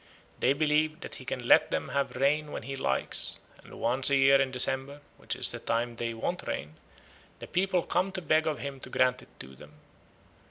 They 0.39 0.53
believe 0.53 1.01
that 1.01 1.13
he 1.21 1.25
can 1.25 1.47
let 1.47 1.69
them 1.69 1.89
have 1.89 2.15
rain 2.15 2.51
when 2.51 2.63
he 2.63 2.75
likes; 2.75 3.39
and 3.63 3.79
once 3.79 4.09
a 4.09 4.15
year, 4.15 4.41
in 4.41 4.49
December, 4.49 4.99
which 5.17 5.35
is 5.35 5.51
the 5.51 5.59
time 5.59 5.97
they 5.97 6.15
want 6.15 6.47
rain, 6.47 6.77
the 7.37 7.45
people 7.45 7.83
come 7.83 8.11
to 8.13 8.21
beg 8.23 8.47
of 8.47 8.57
him 8.57 8.79
to 8.79 8.89
grant 8.89 9.21
it 9.21 9.39
to 9.41 9.55
them." 9.55 9.73